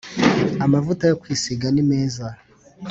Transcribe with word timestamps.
amvuta 0.63 1.03
yo 1.07 1.15
kwisiga 1.21 1.65
ni 1.71 1.83
meza 1.89 2.25